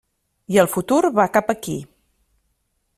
[0.53, 1.77] I el futur va cap aquí.